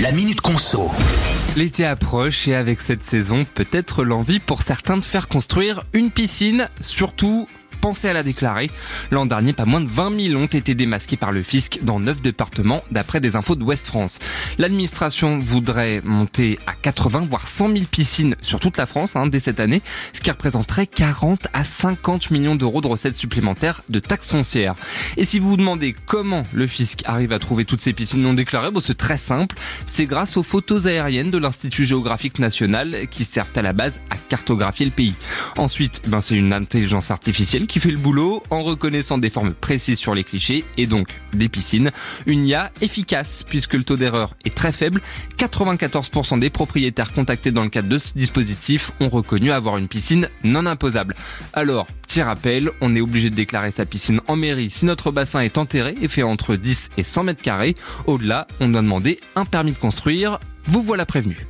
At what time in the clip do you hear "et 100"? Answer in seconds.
56.96-57.24